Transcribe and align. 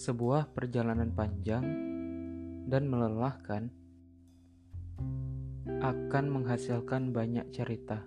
Sebuah 0.00 0.56
perjalanan 0.56 1.12
panjang 1.12 1.60
dan 2.64 2.88
melelahkan 2.88 3.68
akan 5.76 6.24
menghasilkan 6.24 7.12
banyak 7.12 7.44
cerita, 7.52 8.00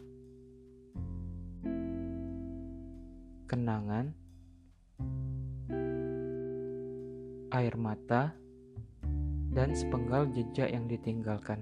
kenangan, 3.46 4.10
air 7.54 7.78
mata, 7.78 8.34
dan 9.54 9.78
sepenggal 9.78 10.34
jejak 10.34 10.74
yang 10.74 10.90
ditinggalkan. 10.90 11.62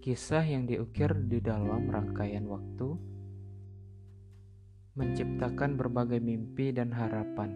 Kisah 0.00 0.40
yang 0.40 0.64
diukir 0.64 1.12
di 1.28 1.36
dalam 1.44 1.92
rangkaian 1.92 2.48
waktu 2.48 3.15
menciptakan 4.96 5.76
berbagai 5.76 6.24
mimpi 6.24 6.72
dan 6.72 6.88
harapan. 6.88 7.52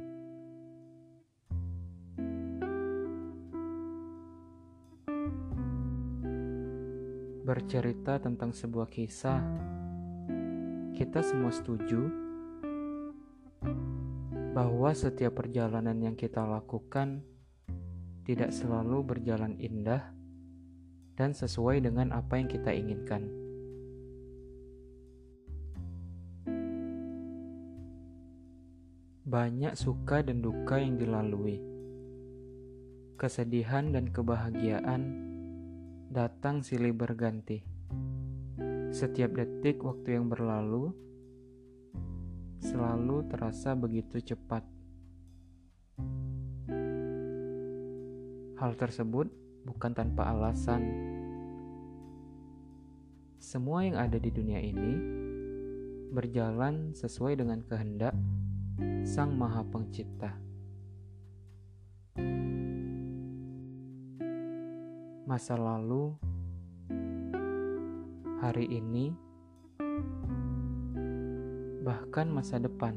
Bercerita 7.41 8.21
tentang 8.21 8.53
sebuah 8.53 8.93
kisah, 8.93 9.41
kita 10.93 11.25
semua 11.25 11.49
setuju 11.49 12.13
bahwa 14.52 14.93
setiap 14.93 15.41
perjalanan 15.41 15.97
yang 15.97 16.15
kita 16.21 16.45
lakukan 16.45 17.24
tidak 18.29 18.52
selalu 18.52 19.01
berjalan 19.01 19.57
indah 19.57 20.13
dan 21.16 21.33
sesuai 21.33 21.80
dengan 21.80 22.13
apa 22.13 22.37
yang 22.37 22.52
kita 22.52 22.68
inginkan. 22.77 23.49
Banyak 29.31 29.79
suka 29.79 30.27
dan 30.27 30.43
duka 30.43 30.83
yang 30.83 30.99
dilalui. 30.99 31.63
Kesedihan 33.15 33.95
dan 33.95 34.11
kebahagiaan 34.11 35.03
datang 36.11 36.67
silih 36.67 36.91
berganti. 36.91 37.63
Setiap 38.91 39.31
detik 39.39 39.87
waktu 39.87 40.19
yang 40.19 40.27
berlalu 40.27 40.91
selalu 42.59 43.23
terasa 43.31 43.79
begitu 43.79 44.19
cepat. 44.19 44.67
Hal 48.59 48.75
tersebut 48.75 49.31
bukan 49.63 49.95
tanpa 49.95 50.27
alasan. 50.35 50.83
Semua 53.39 53.87
yang 53.87 53.95
ada 53.95 54.19
di 54.19 54.35
dunia 54.35 54.59
ini 54.59 54.99
berjalan 56.11 56.99
sesuai 56.99 57.39
dengan 57.39 57.63
kehendak 57.63 58.19
Sang 59.05 59.37
Maha 59.37 59.61
Pencipta. 59.61 60.33
Masa 65.28 65.55
lalu, 65.61 66.17
hari 68.41 68.67
ini, 68.73 69.12
bahkan 71.84 72.33
masa 72.33 72.56
depan. 72.56 72.97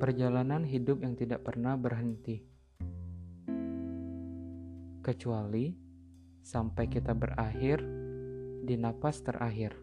Perjalanan 0.00 0.64
hidup 0.64 1.04
yang 1.04 1.12
tidak 1.12 1.44
pernah 1.44 1.76
berhenti, 1.76 2.40
kecuali 5.04 5.76
sampai 6.40 6.88
kita 6.88 7.12
berakhir 7.12 7.84
di 8.60 8.76
napas 8.76 9.24
terakhir. 9.24 9.76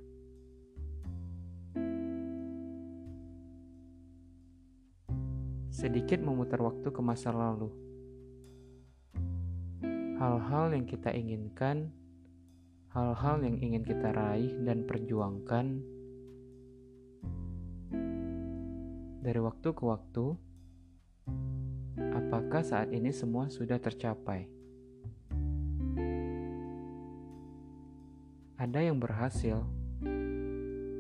Sedikit 5.73 6.21
memutar 6.21 6.57
waktu 6.61 6.89
ke 6.89 7.01
masa 7.01 7.29
lalu. 7.29 7.69
Hal-hal 10.17 10.73
yang 10.73 10.89
kita 10.89 11.13
inginkan, 11.13 11.93
hal-hal 12.89 13.45
yang 13.45 13.61
ingin 13.61 13.85
kita 13.85 14.09
raih 14.09 14.57
dan 14.65 14.89
perjuangkan 14.89 15.97
dari 19.27 19.43
waktu 19.43 19.75
ke 19.75 19.83
waktu, 19.83 20.25
apakah 21.99 22.63
saat 22.63 22.95
ini 22.95 23.11
semua 23.11 23.51
sudah 23.51 23.75
tercapai? 23.75 24.47
Ada 28.57 28.81
yang 28.81 28.97
berhasil 28.97 29.61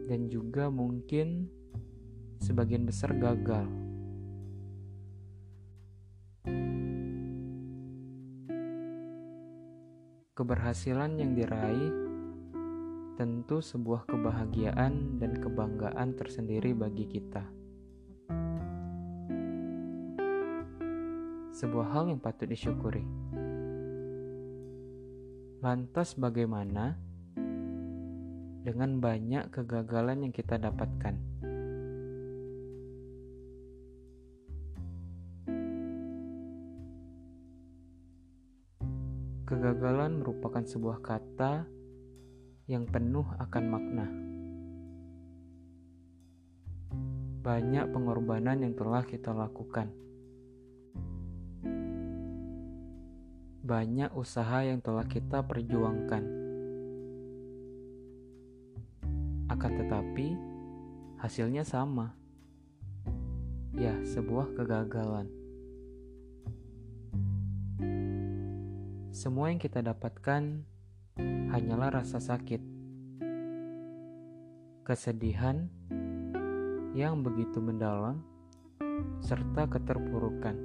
dan 0.05 0.29
juga 0.29 0.69
mungkin 0.69 1.49
sebagian 2.37 2.85
besar 2.85 3.17
gagal. 3.17 3.65
Keberhasilan 10.37 11.17
yang 11.17 11.33
diraih 11.33 11.89
tentu 13.17 13.57
sebuah 13.57 14.05
kebahagiaan 14.05 15.17
dan 15.17 15.41
kebanggaan 15.41 16.13
tersendiri 16.13 16.77
bagi 16.77 17.09
kita. 17.09 17.41
Sebuah 21.57 21.89
hal 21.89 22.13
yang 22.13 22.21
patut 22.21 22.45
disyukuri. 22.45 23.01
Lantas, 25.65 26.13
bagaimana? 26.13 27.06
Dengan 28.67 28.99
banyak 28.99 29.47
kegagalan 29.47 30.27
yang 30.27 30.33
kita 30.35 30.59
dapatkan. 30.59 31.15
Kegagalan 39.47 40.19
merupakan 40.19 40.59
sebuah 40.67 40.99
kata 40.99 41.63
yang 42.67 42.83
penuh 42.83 43.23
akan 43.39 43.63
makna. 43.71 44.07
Banyak 47.47 47.87
pengorbanan 47.95 48.67
yang 48.67 48.75
telah 48.75 49.07
kita 49.07 49.31
lakukan. 49.31 49.95
Banyak 53.63 54.11
usaha 54.11 54.59
yang 54.67 54.83
telah 54.83 55.07
kita 55.07 55.47
perjuangkan 55.47 56.46
tetapi 60.17 60.33
hasilnya 61.21 61.61
sama. 61.61 62.17
Ya, 63.77 63.93
sebuah 64.01 64.49
kegagalan. 64.57 65.29
Semua 69.13 69.53
yang 69.53 69.61
kita 69.61 69.85
dapatkan 69.85 70.65
hanyalah 71.53 72.01
rasa 72.01 72.17
sakit, 72.17 72.57
kesedihan 74.81 75.69
yang 76.97 77.21
begitu 77.21 77.61
mendalam, 77.61 78.25
serta 79.21 79.69
keterpurukan. 79.69 80.57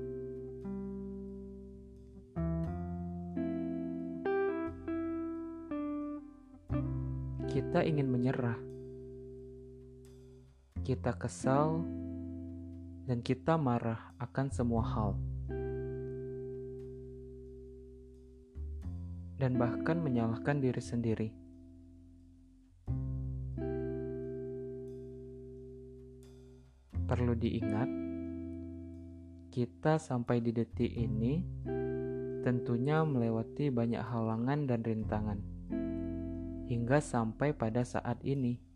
Kita 7.52 7.84
ingin 7.84 8.08
menyerah 8.08 8.72
kita 10.82 11.14
kesal, 11.14 11.86
dan 13.06 13.22
kita 13.22 13.54
marah 13.54 14.10
akan 14.18 14.50
semua 14.50 14.82
hal, 14.82 15.14
dan 19.38 19.54
bahkan 19.54 20.02
menyalahkan 20.02 20.58
diri 20.58 20.82
sendiri. 20.82 21.28
Perlu 27.06 27.38
diingat, 27.38 27.90
kita 29.54 30.02
sampai 30.02 30.42
di 30.42 30.50
detik 30.50 30.90
ini 30.90 31.46
tentunya 32.42 33.06
melewati 33.06 33.70
banyak 33.70 34.02
halangan 34.02 34.66
dan 34.66 34.80
rintangan 34.82 35.38
hingga 36.66 36.98
sampai 36.98 37.54
pada 37.54 37.86
saat 37.86 38.18
ini. 38.26 38.71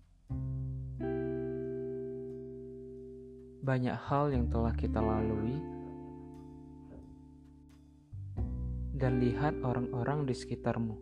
Banyak 3.66 3.98
hal 3.98 4.30
yang 4.30 4.46
telah 4.46 4.70
kita 4.78 5.02
lalui, 5.02 5.58
dan 8.94 9.18
lihat 9.18 9.58
orang-orang 9.66 10.22
di 10.22 10.34
sekitarmu. 10.38 10.94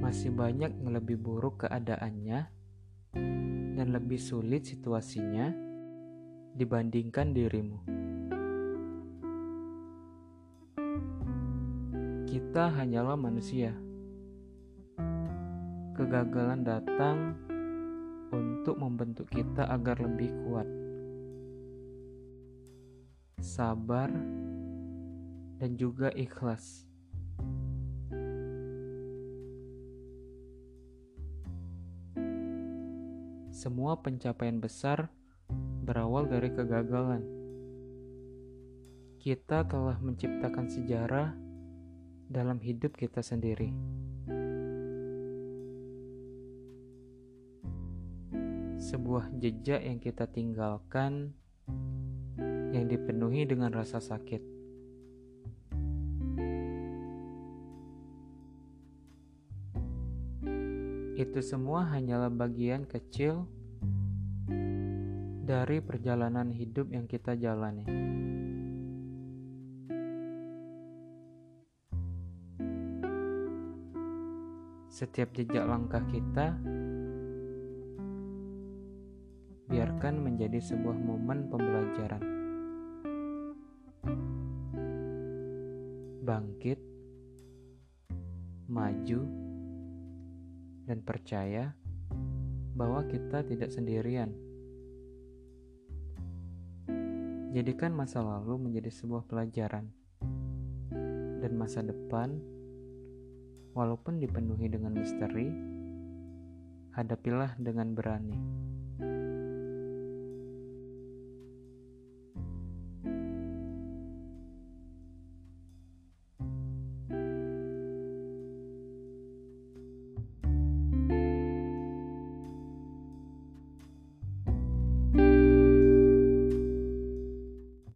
Masih 0.00 0.32
banyak 0.32 0.72
yang 0.72 0.90
lebih 0.96 1.20
buruk 1.20 1.68
keadaannya 1.68 2.48
dan 3.76 3.86
lebih 3.92 4.16
sulit 4.16 4.64
situasinya 4.64 5.52
dibandingkan 6.56 7.36
dirimu. 7.36 7.78
Kita 12.24 12.72
hanyalah 12.72 13.20
manusia, 13.20 13.76
kegagalan 15.92 16.64
datang 16.64 17.51
untuk 18.32 18.80
membentuk 18.80 19.28
kita 19.28 19.68
agar 19.68 20.00
lebih 20.00 20.32
kuat, 20.48 20.68
sabar, 23.38 24.08
dan 25.60 25.76
juga 25.76 26.08
ikhlas. 26.16 26.88
Semua 33.52 33.94
pencapaian 34.00 34.58
besar 34.58 35.06
berawal 35.86 36.26
dari 36.26 36.50
kegagalan. 36.50 37.22
Kita 39.22 39.62
telah 39.70 40.02
menciptakan 40.02 40.66
sejarah 40.66 41.30
dalam 42.26 42.58
hidup 42.58 42.98
kita 42.98 43.22
sendiri. 43.22 43.70
Sebuah 48.92 49.32
jejak 49.40 49.80
yang 49.80 49.96
kita 49.96 50.28
tinggalkan 50.28 51.32
yang 52.76 52.84
dipenuhi 52.92 53.48
dengan 53.48 53.72
rasa 53.72 54.04
sakit. 54.04 54.44
Itu 61.16 61.40
semua 61.40 61.88
hanyalah 61.88 62.28
bagian 62.28 62.84
kecil 62.84 63.48
dari 65.48 65.80
perjalanan 65.80 66.52
hidup 66.52 66.92
yang 66.92 67.08
kita 67.08 67.32
jalani. 67.32 67.88
Setiap 74.92 75.32
jejak 75.32 75.64
langkah 75.64 76.04
kita 76.12 76.60
biarkan 80.02 80.18
menjadi 80.18 80.58
sebuah 80.58 80.98
momen 80.98 81.46
pembelajaran. 81.46 82.22
Bangkit, 86.26 86.82
maju, 88.66 89.20
dan 90.90 90.98
percaya 91.06 91.70
bahwa 92.74 93.06
kita 93.06 93.46
tidak 93.46 93.70
sendirian. 93.70 94.34
Jadikan 97.54 97.94
masa 97.94 98.26
lalu 98.26 98.58
menjadi 98.58 98.90
sebuah 98.90 99.22
pelajaran, 99.30 99.86
dan 101.38 101.52
masa 101.54 101.78
depan 101.78 102.42
Walaupun 103.78 104.18
dipenuhi 104.18 104.66
dengan 104.66 104.98
misteri, 104.98 105.46
hadapilah 106.92 107.54
dengan 107.56 107.94
berani. 107.94 108.36